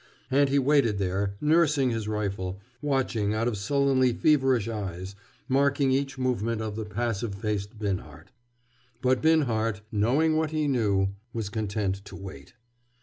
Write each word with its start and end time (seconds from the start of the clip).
And 0.31 0.49
he 0.49 0.57
waited 0.57 0.97
there, 0.97 1.35
nursing 1.39 1.91
his 1.91 2.07
rifle, 2.07 2.59
watching 2.81 3.35
out 3.35 3.47
of 3.47 3.55
sullenly 3.55 4.11
feverish 4.13 4.67
eyes, 4.67 5.13
marking 5.47 5.91
each 5.91 6.17
movement 6.17 6.59
of 6.59 6.75
the 6.75 6.85
passive 6.85 7.35
faced 7.35 7.77
Binhart. 7.77 8.31
But 9.03 9.21
Binhart, 9.21 9.81
knowing 9.91 10.35
what 10.35 10.49
he 10.49 10.67
knew, 10.67 11.09
was 11.33 11.49
content 11.49 12.03
to 12.05 12.15
wait. 12.15 12.55